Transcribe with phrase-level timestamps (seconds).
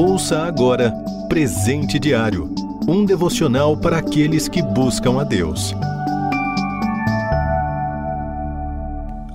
[0.00, 0.92] Ouça agora
[1.28, 2.54] Presente Diário
[2.86, 5.74] um devocional para aqueles que buscam a Deus.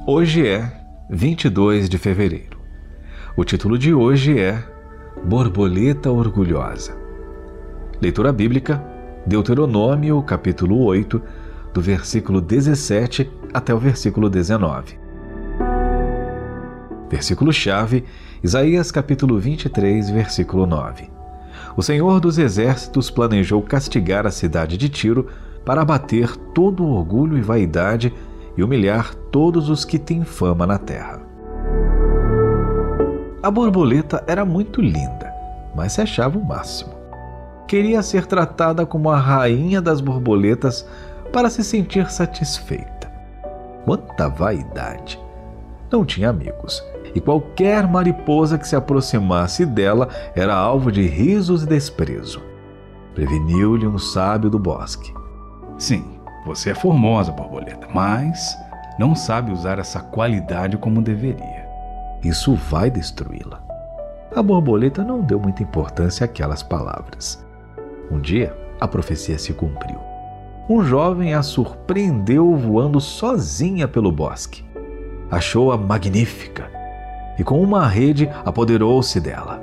[0.07, 0.71] Hoje é
[1.09, 2.57] 22 de fevereiro.
[3.35, 4.63] O título de hoje é
[5.25, 6.95] Borboleta Orgulhosa.
[8.01, 8.81] Leitura bíblica,
[9.27, 11.21] Deuteronômio, capítulo 8,
[11.73, 15.02] do versículo 17 até o versículo 19.
[17.13, 18.05] Versículo-chave,
[18.43, 21.11] Isaías capítulo 23, versículo 9.
[21.77, 25.27] O Senhor dos Exércitos planejou castigar a cidade de Tiro
[25.63, 28.11] para abater todo o orgulho e vaidade
[28.57, 31.21] e humilhar todos os que têm fama na terra.
[33.43, 35.31] A borboleta era muito linda,
[35.75, 36.95] mas se achava o máximo.
[37.67, 40.83] Queria ser tratada como a rainha das borboletas
[41.31, 43.13] para se sentir satisfeita.
[43.85, 45.22] Quanta vaidade!
[45.93, 46.83] Não tinha amigos,
[47.13, 52.41] e qualquer mariposa que se aproximasse dela era alvo de risos e desprezo.
[53.13, 55.13] Preveniu-lhe um sábio do bosque.
[55.77, 58.57] Sim, você é formosa, borboleta, mas
[58.97, 61.69] não sabe usar essa qualidade como deveria.
[62.23, 63.61] Isso vai destruí-la.
[64.35, 67.45] A borboleta não deu muita importância àquelas palavras.
[68.09, 69.99] Um dia, a profecia se cumpriu.
[70.67, 74.72] Um jovem a surpreendeu voando sozinha pelo bosque.
[75.33, 76.69] Achou-a magnífica
[77.39, 79.59] e, com uma rede, apoderou-se dela.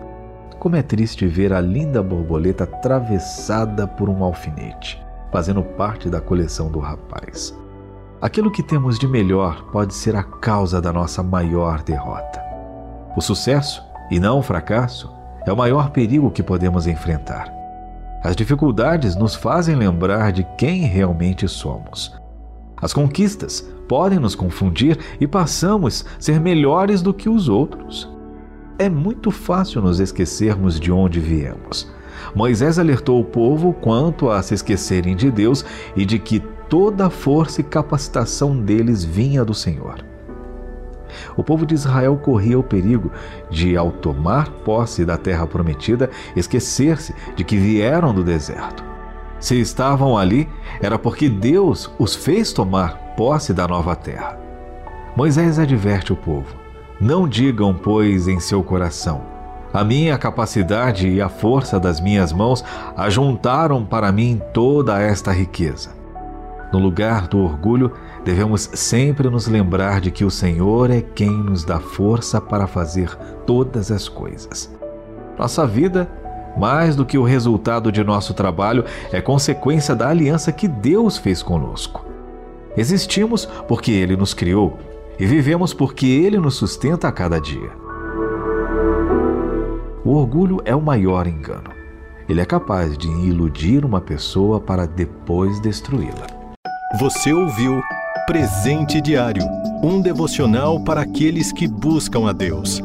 [0.59, 6.73] Como é triste ver a linda borboleta atravessada por um alfinete, fazendo parte da coleção
[6.73, 7.57] do rapaz.
[8.21, 12.43] Aquilo que temos de melhor pode ser a causa da nossa maior derrota.
[13.17, 15.09] O sucesso, e não o fracasso,
[15.47, 17.49] é o maior perigo que podemos enfrentar.
[18.25, 22.21] As dificuldades nos fazem lembrar de quem realmente somos.
[22.81, 28.09] As conquistas podem nos confundir e passamos a ser melhores do que os outros.
[28.79, 31.91] É muito fácil nos esquecermos de onde viemos.
[32.35, 35.65] Moisés alertou o povo quanto a se esquecerem de Deus
[35.97, 40.05] e de que toda a força e capacitação deles vinha do Senhor.
[41.37, 43.11] O povo de Israel corria o perigo
[43.51, 48.90] de, ao tomar posse da terra prometida, esquecer-se de que vieram do deserto.
[49.41, 50.47] Se estavam ali,
[50.83, 54.39] era porque Deus os fez tomar posse da nova terra.
[55.17, 56.55] Moisés adverte o povo:
[57.01, 59.23] Não digam, pois, em seu coração:
[59.73, 62.63] A minha capacidade e a força das minhas mãos
[62.97, 65.99] ajuntaram para mim toda esta riqueza.
[66.73, 67.93] No lugar do orgulho,
[68.25, 73.13] devemos sempre nos lembrar de que o Senhor é quem nos dá força para fazer
[73.45, 74.73] todas as coisas.
[75.37, 76.09] Nossa vida,
[76.57, 81.43] mais do que o resultado de nosso trabalho, é consequência da aliança que Deus fez
[81.43, 82.05] conosco.
[82.77, 84.79] Existimos porque Ele nos criou
[85.19, 87.71] e vivemos porque Ele nos sustenta a cada dia.
[90.05, 91.71] O orgulho é o maior engano.
[92.29, 96.27] Ele é capaz de iludir uma pessoa para depois destruí-la.
[96.99, 97.83] Você ouviu
[98.27, 99.43] Presente Diário
[99.83, 102.81] um devocional para aqueles que buscam a Deus.